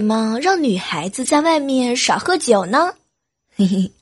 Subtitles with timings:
[0.00, 2.94] 什么让女孩子在外面少喝酒呢？
[3.54, 3.92] 嘿嘿，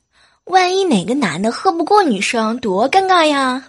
[0.45, 3.65] 万一哪个男的喝不过女生，多尴尬呀！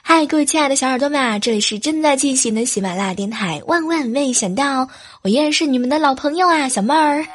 [0.00, 3.60] 嗨，各位亲爱的小耳朵们，这里是正在进行的喜马拉雅电台。
[3.66, 4.88] 万万没想到，
[5.20, 7.26] 我依然是你们的老朋友啊，小妹儿。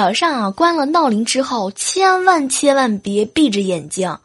[0.00, 4.16] 早上啊，关了闹铃之后，千万千万别闭着眼睛，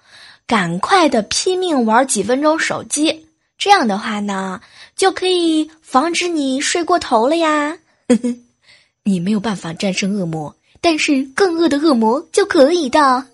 [0.48, 3.28] 赶快的拼命玩几分钟手机。
[3.58, 4.62] 这样的话呢，
[4.96, 7.78] 就可以防止你睡过头了呀。
[9.04, 13.26] 你没有办法战胜恶魔，但是更恶的恶魔就可以的。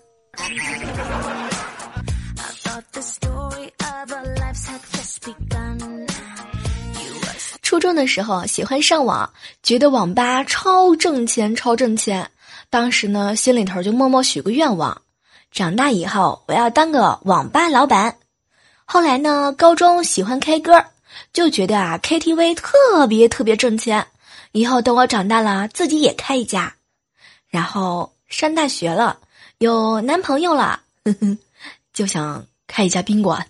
[7.62, 12.28] 初中的时候喜欢上网，觉得网吧超挣钱，超挣钱。
[12.70, 15.02] 当时呢，心里头就默默许个愿望：
[15.50, 18.16] 长大以后我要当个网吧老板。
[18.84, 20.84] 后来呢，高中喜欢 K 歌，
[21.32, 24.06] 就觉得啊 KTV 特别特别挣钱。
[24.52, 26.74] 以后等我长大了，自己也开一家。
[27.48, 29.18] 然后上大学了，
[29.58, 31.38] 有男朋友了，呵呵，
[31.92, 33.46] 就想开一家宾馆。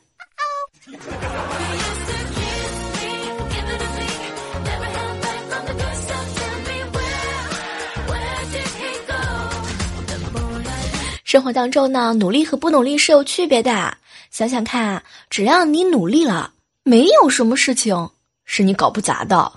[11.33, 13.97] 生活当中呢，努力和不努力是有区别的。
[14.31, 16.53] 想想看，只要你努力了，
[16.83, 18.11] 没有什么事情
[18.45, 19.51] 是你搞不砸的。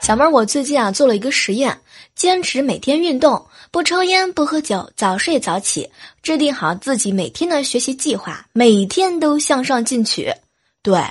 [0.00, 1.76] 小妹儿，我最近啊做了一个实验，
[2.14, 5.88] 坚持每天运动，不抽烟，不喝酒，早睡早起，
[6.22, 10.30] 制定好自己每天的学习计划，每天都向上进取。
[10.82, 11.02] 对，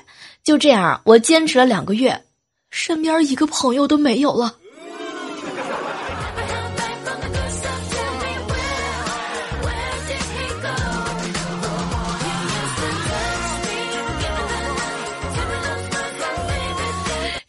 [0.44, 2.24] 就这样，我坚持了两个月，
[2.70, 4.58] 身边一个朋友都没有了。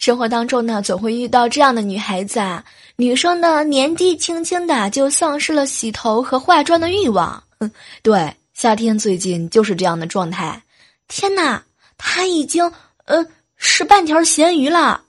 [0.03, 2.65] 生活当中呢，总会遇到这样的女孩子啊。
[2.97, 7.41] 女生呢，年纪轻轻的就丧失了洗头和化妆的欲望。
[7.61, 7.71] 嗯
[8.03, 10.61] 对，夏天最近就是这样的状态。
[11.07, 11.62] 天哪，
[11.97, 12.69] 他已经
[13.05, 13.25] 呃
[13.55, 15.03] 是半条咸鱼了。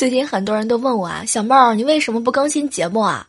[0.00, 3.28] 最近很多人都问我啊，小妹儿，你为什么不更新节目啊？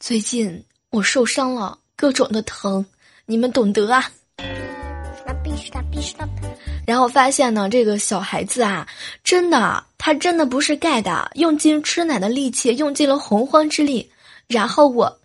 [0.00, 2.84] 最近我受伤了，各种的疼，
[3.26, 4.10] 你们懂得啊。
[6.84, 8.84] 然后发现呢，这个小孩子啊，
[9.22, 14.10] 真的，他真的不是盖的，用尽吃奶的力气，用尽了洪荒之力，
[14.48, 15.20] 然后我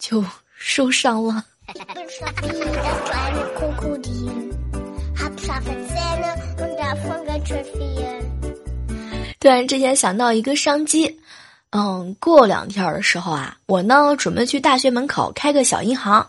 [0.00, 0.24] 就
[0.56, 1.44] 受伤了。
[9.44, 11.20] 突然之间想到一个商机，
[11.68, 16.26] 嗯，过两天的时候啊，我呢准备去大学门口开个小银行，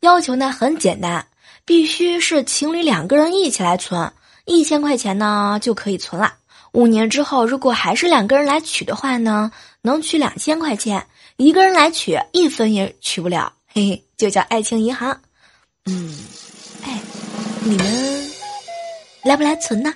[0.00, 1.24] 要求呢很简单，
[1.64, 4.12] 必须是情侣两个人一起来存，
[4.44, 6.34] 一千块钱呢就可以存了。
[6.72, 9.52] 五年之后，如果还是两个人来取的话呢，
[9.82, 15.16] 能取两千块钱，一个人来取一分也取不了，嘿嘿，就叫爱情银行。
[15.84, 16.12] 嗯，
[16.82, 16.98] 哎，
[17.62, 18.30] 你们
[19.22, 19.94] 来不来存呢？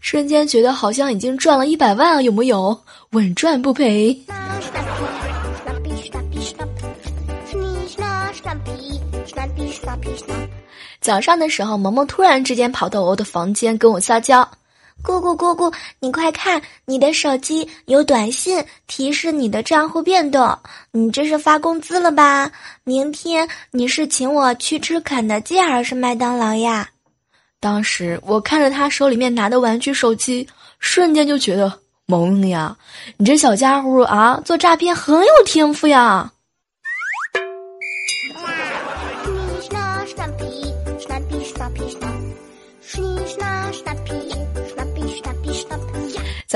[0.00, 2.78] 瞬间觉得好像已经赚了一百万，有木有？
[3.10, 4.16] 稳赚不赔。
[11.00, 14.48] 早上的时候，萌萌突然之间跑到我的房间跟我撒娇。
[15.06, 20.58] 姑姑，姑姑，你快看，你的手机有短信提示你的账户变动，
[20.90, 22.50] 你这是发工资了吧？
[22.82, 26.88] 明天你是请我去吃肯德基还是麦当劳呀？
[27.60, 30.44] 当时我看着他手里面拿的玩具手机，
[30.80, 31.72] 瞬间就觉得
[32.06, 32.76] 萌呀！
[33.16, 36.32] 你这小家伙啊，做诈骗很有天赋呀！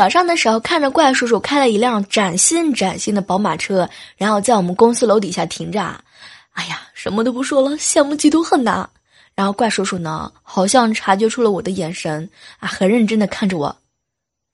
[0.01, 3.87] 早上的时候，看着怪叔叔开了一辆崭新崭新的宝马车，
[4.17, 5.79] 然后在我们公司楼底下停着。
[6.53, 8.89] 哎呀，什么都不说了，羡慕嫉妒恨呐！
[9.35, 12.31] 然后怪叔叔呢，好像察觉出了我的眼神
[12.61, 13.77] 啊，很认真的看着我。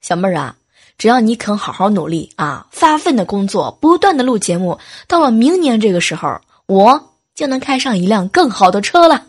[0.00, 0.56] 小妹儿啊，
[0.98, 4.76] 只要你肯好好努力啊，发奋的工作，不断的录节目，
[5.06, 9.22] 到了明年这个时候，我就能开上一辆更好的车了。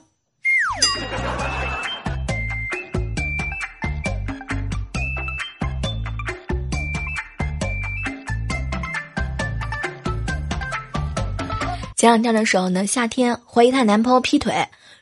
[11.98, 14.54] 前两天的时候呢，夏天怀疑她男朋友劈腿，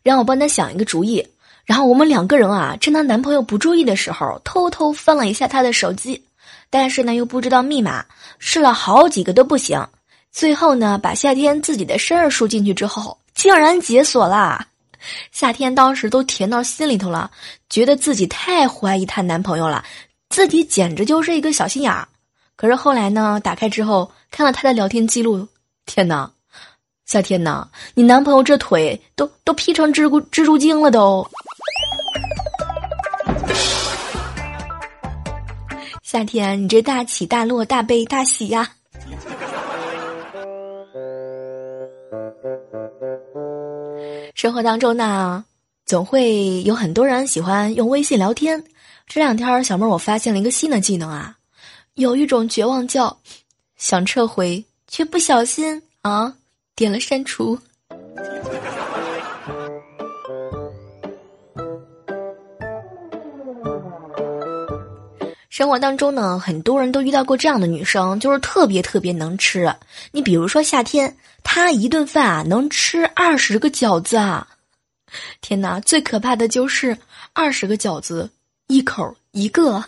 [0.01, 1.27] 让我帮她想一个主意。
[1.65, 6.24] 然后我们两个人啊，趁她男朋友不注意的时候，偷偷翻了一下她的手机，
[6.69, 8.06] 但是呢又不知道密码，
[8.39, 9.86] 试了好几个都不行。
[10.31, 14.65] 最后呢，把夏天自己的生日输进去之后，竟然解锁啦！
[15.33, 17.30] 夏天当时都甜到心里头了，
[17.69, 19.83] 觉得自己太怀疑她男朋友了，
[20.30, 22.07] 自己简直就是一个小心眼儿。
[22.56, 25.45] 可是后来呢，打开之后看了她的聊天记录，
[25.86, 26.31] 天哪！
[27.06, 31.25] 夏天呐，你男朋友这腿都都劈成蜘蛛蜘蛛精了都。
[36.02, 38.72] 夏天，你这大起大落、大悲大喜呀！
[44.34, 45.46] 生活当中呢，
[45.86, 48.63] 总会有很多人喜欢用微信聊天。
[49.06, 51.38] 这两天，小妹儿我发现了一个新的技能啊，
[51.94, 53.16] 有一种绝望叫
[53.78, 56.34] 想撤回，却不小心啊。
[56.75, 57.57] 点了删除。
[65.50, 69.74] 生活当中呢，很多人都遇到过这样的女生，就是特别特别能吃。
[70.12, 74.45] 你比如说夏天，她一顿饭啊能吃二十个饺子啊！
[75.39, 76.98] 天哪，最可怕的就是
[77.31, 78.30] 二十个饺子
[78.68, 79.81] 一口一个。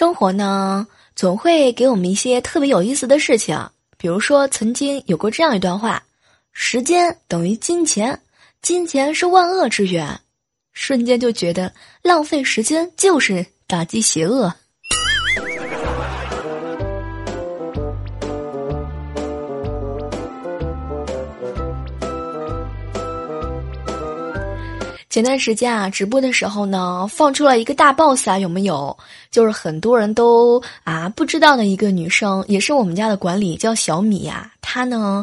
[0.00, 3.68] 生活呢，总会给我们一些特别有意思的事情。
[3.98, 6.02] 比如说，曾经有过这样一段话
[6.54, 8.18] ：“时间等于金钱，
[8.62, 10.18] 金钱是万恶之源。”
[10.72, 11.70] 瞬间就觉得
[12.00, 14.54] 浪费时间就是打击邪恶。
[25.20, 28.96] 前段时间啊，直播的时候呢，放出了一个大 boss 啊，有没有？
[29.30, 34.50] 就是很多人都啊不知道的一个女生，也是我们家的管理，叫小米呀。
[34.62, 35.22] 她呢，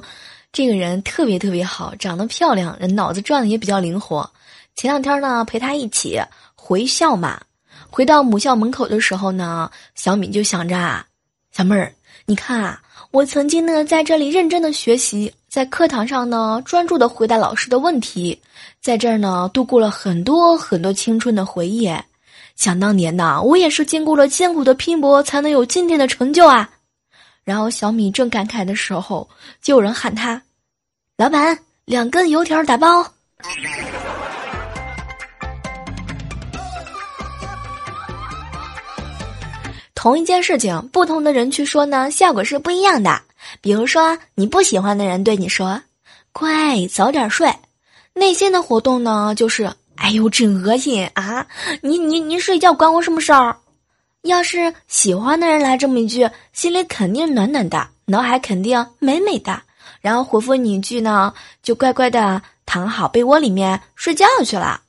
[0.51, 4.29] 这个人特别特别好，长得漂亮，人脑子转的也比较灵活。
[4.75, 6.21] 前两天呢，陪她一起
[6.53, 7.41] 回校嘛，
[7.89, 11.07] 回到母校门口的时候呢，小米就想着啊，
[11.51, 11.91] 小妹儿，
[12.27, 12.79] 你看啊，
[13.17, 15.33] 我曾经呢在这里认真的学习。
[15.49, 18.39] 在课堂上呢，专注的回答老师的问题，
[18.79, 21.91] 在这儿呢，度过了很多很多青春的回忆。
[22.55, 26.69] 想当年呐，我也是经过了艰苦的拼搏，才能有今天的成就啊。
[27.43, 29.27] 然后小米正感慨的时候，
[29.63, 30.39] 就有人喊他
[31.17, 33.03] ：“老板，两根油条打包。”
[39.97, 43.19] 同一件事情，不同的人去说呢，效果是不一样的。
[43.61, 45.81] 比如说，你不喜欢的人对你说
[46.31, 47.51] ：“乖，早点睡。”
[48.13, 49.67] 内心的活动呢，就是
[49.97, 51.47] “哎呦，真恶心啊！
[51.81, 53.57] 你你你睡觉关我什么事儿？”
[54.21, 59.59] 要是喜欢的人来这么一句，心里肯定暖暖的，脑海肯定美美的，
[59.99, 61.33] 然后回复你一句呢，
[61.63, 64.79] 就乖乖的躺好被窝里面睡觉去了。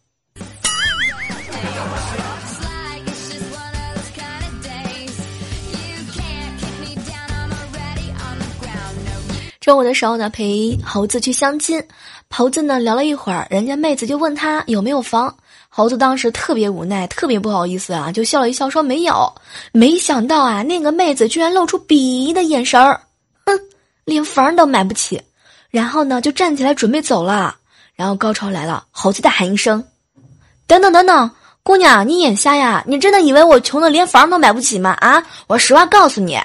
[9.68, 11.78] 中午的时候呢，陪猴子去相亲，
[12.30, 15.36] 猴子呢聊了一会儿，人家妹子就问他有没有房，
[15.68, 19.30] 猴子当时特别无奈，特别不好意思啊，就笑了一笑说没有。
[19.72, 22.98] 没想到啊，那个妹子居然露出鄙夷的眼神儿，
[23.44, 23.60] 哼，
[24.06, 25.20] 连房都买不起。
[25.68, 27.54] 然后呢，就站起来准备走了。
[27.94, 29.84] 然后高潮来了，猴子大喊一声
[30.66, 31.30] ：“等等等等，
[31.62, 32.82] 姑娘，你眼瞎呀？
[32.86, 34.92] 你真的以为我穷的连房都买不起吗？
[34.92, 36.40] 啊，我实话告诉你。”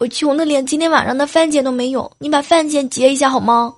[0.00, 3.74] 我穷的连今天晚上的饭钱都没有，你把饭钱结一下好吗？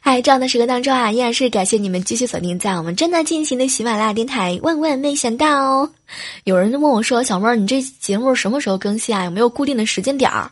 [0.00, 4.58] 嗨，这样的时刻当中啊，依然是感谢你们继续锁定在我们正在进行的喜马拉雅电台。
[4.62, 5.86] 万万没想到，
[6.44, 9.24] 有人就问我说：“小妹儿，你这节目什么时候更新啊？
[9.24, 10.50] 有没有固定的时间点儿？”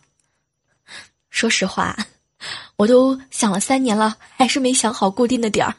[1.31, 1.97] 说实话，
[2.77, 5.75] 我都想了三年了，还是没想好固定的点儿。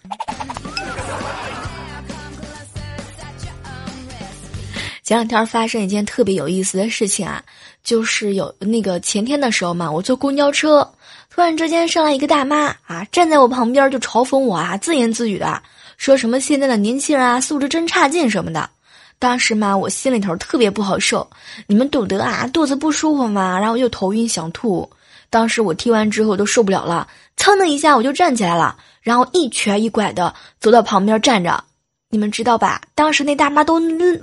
[5.04, 7.44] 前两天发生一件特别有意思的事情啊，
[7.84, 10.88] 就是有那个前天的时候嘛，我坐公交车，
[11.32, 15.62] 突然之间上来一个大妈啊，站在我旁边就嘲讽我啊，自言自语的
[15.98, 18.70] 说什么现在的年轻人啊素质真差劲什么的。
[19.18, 21.28] 当时嘛，我心里头特别不好受，
[21.66, 24.88] 你们懂得啊，肚子不舒服嘛，然后又头晕想吐。
[25.30, 27.08] 当时我听完之后都受不了了，
[27.38, 31.64] 噌的一下我就站起来了，然后一瘸一拐的走到旁边站着，
[32.10, 32.82] 你们知道吧？
[32.96, 33.80] 当时那大妈都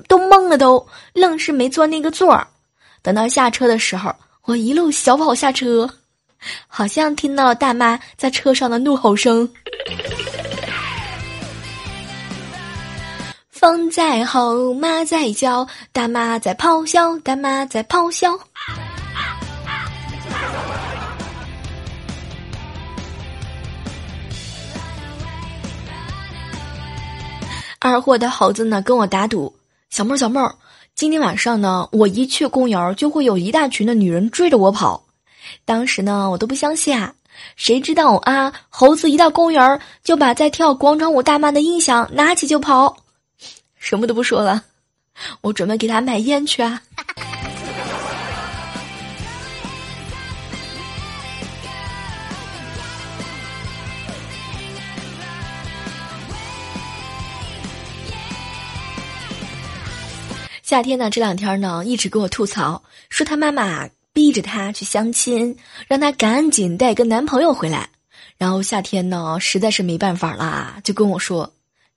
[0.08, 2.46] 都懵了，都愣是没坐那个座儿。
[3.02, 4.12] 等到下车的时候，
[4.44, 5.88] 我一路小跑下车，
[6.66, 9.48] 好像听到了大妈在车上的怒吼声。
[13.48, 18.38] 风在吼，马在叫，大妈在咆哮，大妈在咆哮。
[27.86, 29.54] 二货的猴子呢跟我打赌，
[29.90, 30.56] 小妹儿小妹儿，
[30.96, 35.04] 今天晚上呢，我一去公园就会有一大群的女人追着我跑。
[35.64, 37.14] 当时呢，我都不相信啊，
[37.54, 42.96] 谁知道啊，猴子一到公园就把在跳广场舞大妈的音响拿起就跑，
[43.78, 44.64] 什么都不说了，
[45.42, 46.82] 我准备给他买烟去啊。
[60.66, 65.56] 夏天呢，这两天呢，一直给我吐槽，说他妈妈逼着他去相亲，
[65.87, 67.88] 让他赶紧带个男朋友回来。
[68.37, 71.49] 然后夏天呢，实在是没办法啦，就跟我说：“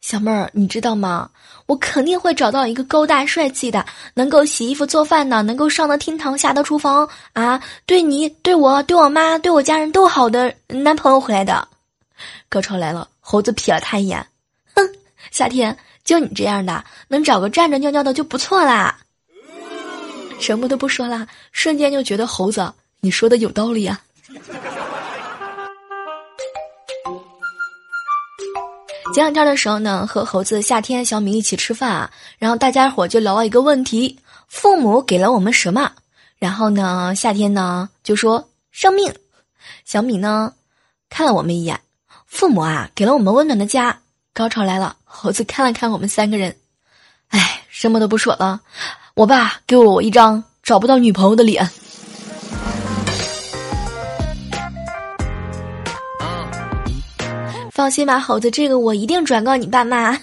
[0.02, 1.32] 小妹儿，你知道吗？
[1.66, 3.84] 我肯定会找到一个高大帅气的，
[4.14, 11.68] 能够洗衣服做饭的，能够上得厅堂下得厨房啊，对你、对我、对我妈、对我家人都好的男朋友回来的。”
[12.48, 14.24] 高潮来了，猴子瞥了他一眼，
[14.76, 14.88] 哼，
[15.32, 15.76] 夏天。
[16.10, 18.98] 就你这样的，能找个站着尿尿的就不错啦。
[20.39, 24.01] 什么都不说啦，瞬间就觉得猴子，你说的有道理啊。
[29.13, 35.92] 前两天的时候呢，和猴子、夏天、小米一起吃饭啊，然后大家伙就聊了一个问题：父母给了我们什么？
[36.39, 39.13] 然后呢，夏天呢就说生命，
[39.86, 40.56] 小米呢
[41.08, 41.80] 看了我们一眼，
[42.25, 44.00] 父母啊给了我们温暖的家。
[44.32, 46.56] 高潮来了，猴子看了看我们三个人，
[47.30, 48.62] 哎，什么都不说了。
[49.16, 51.68] 我爸给了我一张找不到女朋友的脸。
[57.72, 60.16] 放心吧，猴子，这个我一定转告你爸妈。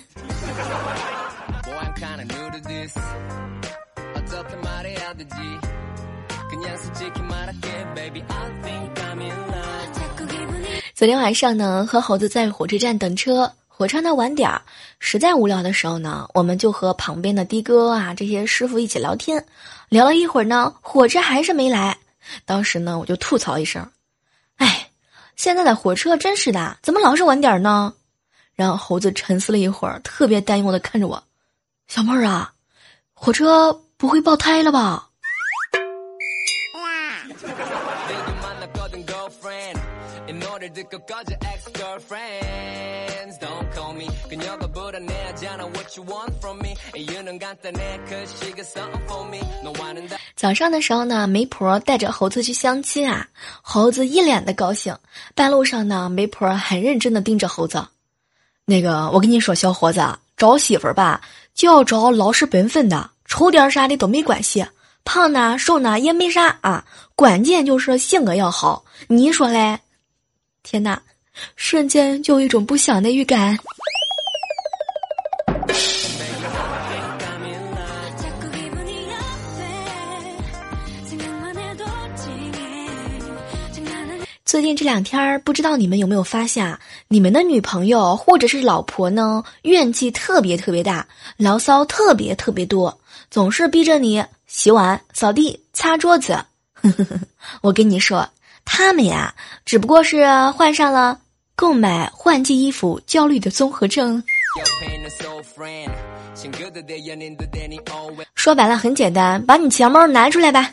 [10.95, 13.53] 昨天晚上呢，和猴子在火车站等车。
[13.79, 14.63] 火车呢晚点儿，
[15.01, 19.45] 实在无聊的时候呢，我们就和旁边的的哥啊这些师傅一起聊天，
[19.91, 21.99] 聊了一会儿呢，火车还是没来。
[22.47, 23.87] 当时呢，我就吐槽一声
[24.57, 24.89] ：“哎，
[25.37, 27.93] 现在的火车真是的，怎么老是晚点儿呢？”
[28.57, 31.23] 然后猴子沉思了一会儿，特别担忧的看着我
[31.87, 32.55] ：“小妹儿啊，
[33.13, 35.07] 火车不会爆胎了吧？”
[50.37, 53.27] 早上的时候呢，媒婆带着猴子去相亲啊，
[53.61, 54.97] 猴子一脸的高兴。
[55.35, 57.85] 半路上呢，媒婆很认真的盯着猴子，
[58.65, 60.01] 那个我跟你说，小伙子
[60.37, 61.21] 找媳妇儿吧，
[61.55, 64.65] 就要找老实本分的，丑点啥的都没关系，
[65.05, 66.85] 胖呢瘦呢也没啥啊，
[67.17, 68.85] 关键就是性格要好。
[69.09, 69.81] 你说嘞？
[70.63, 71.03] 天哪！
[71.55, 73.59] 瞬间就有一种不祥的预感。
[84.45, 86.81] 最近这两天，不知道你们有没有发现啊？
[87.09, 91.07] 你们的女朋友或者是老婆呢，怨气特别特别大，
[91.37, 92.99] 牢骚特别特别多，
[93.31, 96.43] 总是逼着你洗碗、扫地、擦桌子。
[97.61, 98.27] 我跟你说，
[98.65, 99.35] 他们呀，
[99.67, 101.19] 只不过是换上了。
[101.55, 104.23] 购买换季衣服焦虑的综合症，
[108.35, 110.71] 说白了很简单，把你钱包拿出来吧。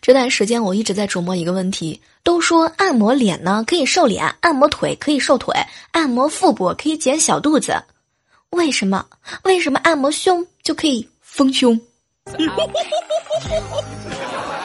[0.00, 5.54] 这段时间我一直在琢磨一个问题：都说按摩脸呢可以瘦脸，按摩腿可以瘦腿，
[5.92, 7.76] 按摩腹部可以减小肚子，
[8.50, 9.04] 为什么？
[9.44, 11.78] 为什么按摩胸就可以丰胸？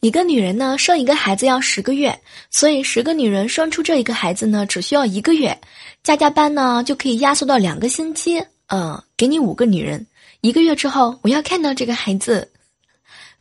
[0.00, 2.20] 一个女人呢，生一个孩子要十个月，
[2.50, 5.56] 所以十个女人生出这一个孩子呢，只需要一个月。
[6.02, 8.44] 加加班呢，就可以压缩到两个星期。
[8.68, 10.04] 嗯，给你五个女人，
[10.46, 12.48] 一个月之后，我要看到这个孩子。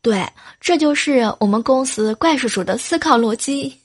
[0.01, 0.27] 对，
[0.59, 3.79] 这就是我们公司怪叔叔的思考逻辑。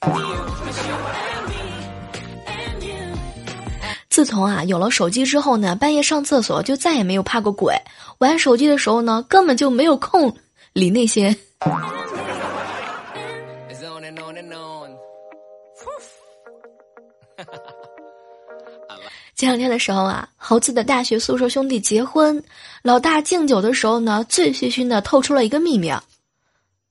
[4.08, 7.74] 自从啊有了手机之后呢，半夜上厕所就再也没有怕过鬼。
[8.20, 10.34] 玩手机的时候呢，根本就没有空
[10.72, 11.36] 理那些。
[19.36, 22.42] 前两天的时候啊，猴子的大学宿舍兄弟结婚，
[22.82, 25.92] 老大敬酒的时候呢，醉醺醺的透出了一个秘密：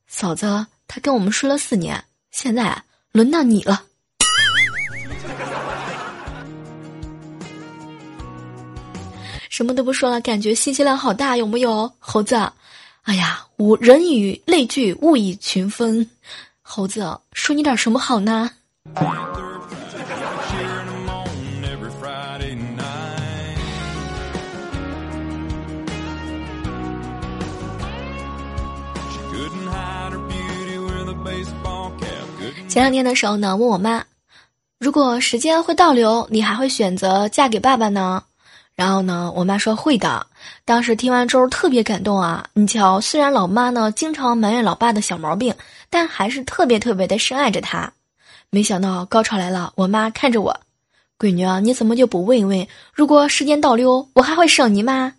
[0.06, 3.82] 嫂子，他跟我们睡了四年，现在，轮到你了。
[9.50, 11.92] 什么都不说了，感觉信息量好大，有木有？
[11.98, 12.36] 猴子，
[13.02, 16.08] 哎呀，吾人以类聚，物以群分。
[16.62, 18.52] 猴子，说你点什么好呢？
[32.80, 34.06] 前两天的时候呢，问我妈，
[34.80, 38.24] 如果时间会倒流，你还会选择嫁给爸爸呢？
[38.74, 40.26] 然后呢，我妈说会的。
[40.64, 42.46] 当时听完之后特别感动啊！
[42.54, 45.54] 你瞧，虽然老妈呢经常埋怨老爸的小毛病，
[45.90, 47.92] 但还是特别特别的深爱着他。
[48.50, 50.58] 没想到高潮来了，我妈看着我，
[51.20, 55.16] 闺女啊，你怎么就不问一问，如果时间倒流，我还会生你吗？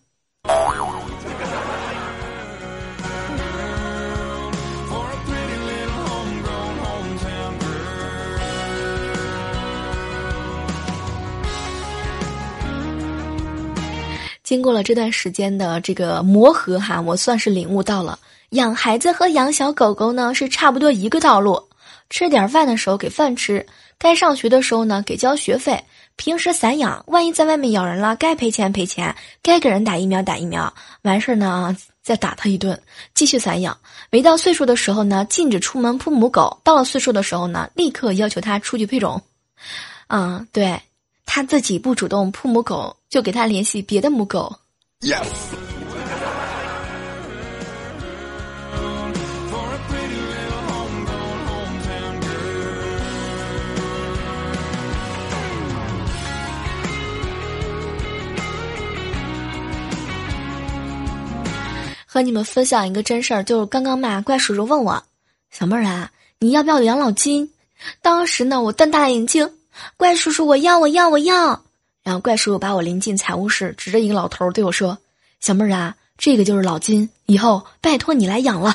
[14.51, 21.69] 经过了这段时间的这个磨合哈，我算是领悟到了，养孩子和养小狗狗呢是差不多一个道路。
[22.09, 23.65] 吃点饭的时候给饭吃，
[23.97, 25.81] 该上学的时候呢给交学费。
[26.17, 30.75] 平时散养，万一在外面咬人了，该赔钱赔钱，该给人打疫苗打疫苗。
[31.03, 32.77] 完事儿呢再打他一顿，
[33.15, 33.79] 继续散养。
[34.11, 39.23] 没到岁数的时候呢，禁止出门扑母狗；到了岁数的时候呢，立刻要求他出去配种。
[40.09, 40.81] 啊，对。
[41.33, 44.53] 他自己不主动扑母狗，就给他联系别的母狗。
[45.01, 45.25] Yes。
[62.05, 65.01] 和你们分享一个真事儿，就是刚刚嘛，怪叔叔问我，
[65.53, 67.53] 小妹儿啊，你要不要养老金？
[68.03, 69.49] 当时呢，我瞪大了眼睛。
[69.97, 71.63] 怪叔叔，我要，我要，我要！
[72.03, 74.97] 然后怪叔叔把我领进财务室，指着一个老头对我说
[75.41, 78.75] ：“小妹儿啊，这个就是老金，以后拜托你来养了。”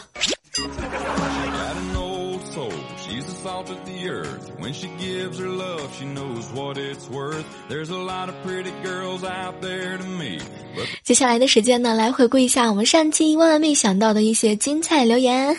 [11.04, 15.56] 接下来的时间呢，来回顾一下我们上期万万没想到的一些精彩留言。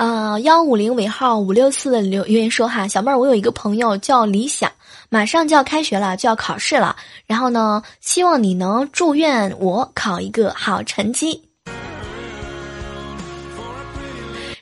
[0.00, 4.72] 啊，幺五零尾号五六四的留言说哈，小妹儿，我有一个朋友叫李想，
[5.10, 11.42] 马上就要开学了，就要考试了，然后呢，希望你能祝愿我考一个好成绩。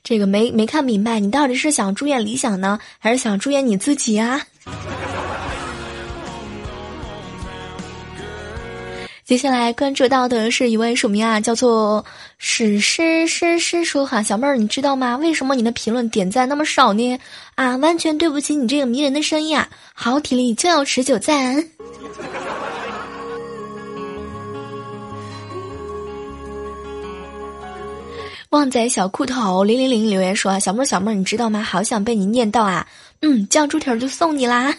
[0.03, 4.40] 这个没没看明白，你到底是想祝愿理想呢，还是想祝愿你自己啊？
[9.29, 12.03] 接下来关注到的是一位署名啊，叫做
[12.38, 15.19] 史诗诗诗说哈，小妹儿，你知道吗？
[15.19, 17.19] 为什么你的评论点赞那么少呢？
[17.55, 19.69] 啊，完全对不起你这个迷人的声音啊！
[19.93, 21.62] 好体力就要持久战。
[28.49, 31.62] 旺仔小裤头零零零留言说啊，小妹儿小妹儿，你知道吗？
[31.62, 32.88] 好想被你念到啊！
[33.21, 34.75] 嗯，酱猪蹄儿就送你啦。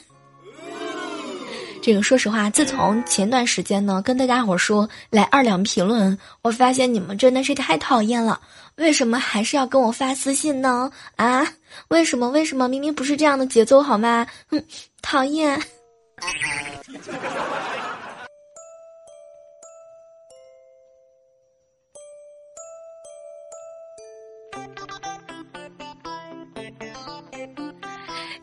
[1.82, 8.40] 这个说实话，自从前段时间呢，跟大家伙说来二两评论，我发现你们真的是太讨厌了。
[8.76, 10.92] 为什么还是要跟我发私信呢？
[11.16, 11.46] 啊？
[11.90, 12.30] 为什么？
[12.30, 12.68] 为什么？
[12.68, 14.26] 明明不是这样的节奏好吗？
[14.50, 14.64] 哼，
[15.02, 15.62] 讨厌。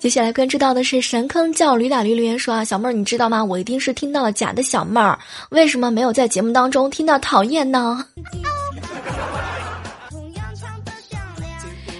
[0.06, 3.44] 接下来关注到的是神坑叫驴打驴留言说啊，小妹儿你知道吗？
[3.44, 5.18] 我一定是听到了假的小妹儿，
[5.50, 8.06] 为什么没有在节目当中听到讨厌呢？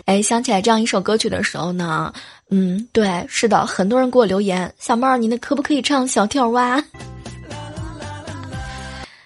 [0.05, 2.13] 哎，想起来这样一首歌曲的时候呢，
[2.51, 6.77] 嗯，对，是的，很多人给我留言，小妹儿，你那可不可以唱小跳蛙？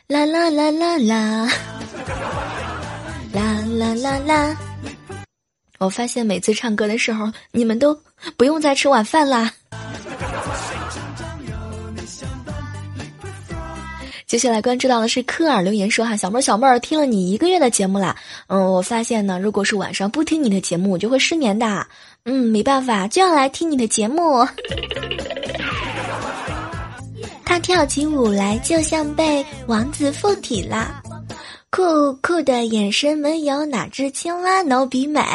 [0.07, 1.53] 啦啦啦啦啦，
[3.35, 4.57] 啦啦啦啦。
[5.81, 7.99] 我发现每次唱歌的时候，你们都
[8.37, 9.51] 不用再吃晚饭啦。
[14.27, 18.15] 接下来关注到的是科尔留言说哈，小妹儿小妹儿听了你一个月的节目啦，
[18.49, 21.87] 嗯，我发现呢，如果是晚上不听你的节目，我就会失眠的，
[22.25, 24.47] 嗯，没办法，就要来听你的节目。
[27.43, 31.03] 他跳起舞来，就像被王子附体啦，
[31.71, 35.21] 酷酷的眼神没有哪只青蛙能比美。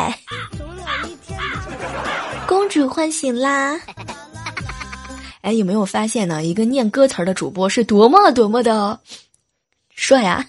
[2.45, 3.79] 公主唤醒啦！
[5.41, 6.43] 哎，有没有发现呢？
[6.43, 8.99] 一个念歌词的主播是多么多么的
[9.95, 10.45] 帅啊！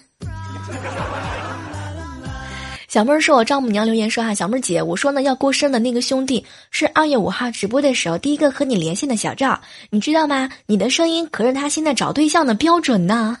[2.89, 10.49] 小妹儿说我丈母娘留言说哈，小妹儿姐，我说呢要过生的那个兄弟是二月五号直播的时候第一个和你连线的小赵，你知道吗？
[10.65, 13.37] 你的声音可是他现在找对象的标准呢。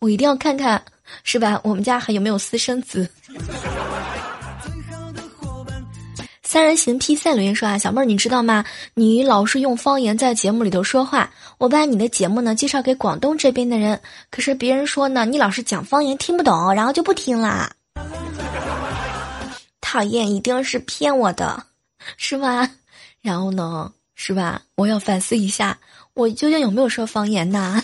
[0.00, 0.82] 我一定要看看，
[1.24, 1.60] 是吧？
[1.64, 3.08] 我们家还有没有私生子？
[6.42, 8.64] 三人行 P 三留言说啊，小妹儿你知道吗？
[8.94, 17.70] 你老是用方言在节目里头说话，我把你的节目呢介绍给广东这边的人，可是别人说呢你老是讲方言听不懂，然后就不听啦。
[19.82, 21.62] 讨厌，一定是骗我的，
[22.16, 22.70] 是吧？
[23.20, 24.62] 然后呢，是吧？
[24.76, 25.78] 我要反思一下，
[26.14, 27.82] 我究竟有没有说方言呢？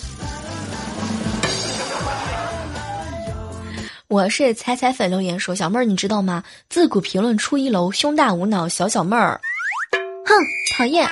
[4.14, 6.44] 我是彩彩粉留言说：“小妹儿，你知道吗？
[6.70, 9.40] 自古评论出一楼，胸大无脑小小妹儿。”
[10.24, 10.32] 哼，
[10.72, 11.04] 讨厌。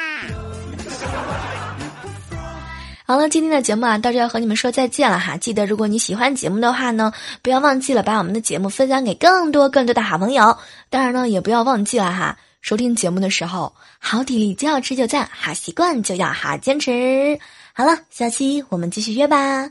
[3.04, 5.36] 好了，今天的节目啊，到这要和你们说再见了哈。
[5.36, 7.12] 记得，如果你喜欢节目的话呢，
[7.42, 10.56] 不要忘记了把我们的节目分享给更多更多的好朋友。
[10.88, 17.36] 当然呢，也不要忘记了哈，收听节目的时候，好体力就要持久战，好习惯就要好坚持。
[17.72, 19.68] 好了，下期我们继续约吧，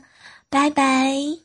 [0.50, 1.41] 拜拜。